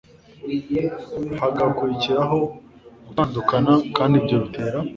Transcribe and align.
hagakurikiraho 1.39 2.39
gutandukana, 3.05 3.73
kandi 3.95 4.13
ibyo 4.21 4.35
bitera 4.43 4.79